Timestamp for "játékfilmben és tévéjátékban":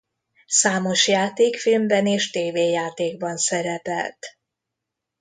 1.07-3.37